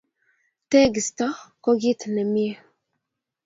Tegisto 0.71 1.25
ko 1.63 1.71
kit 1.81 2.01
nemye. 2.13 2.51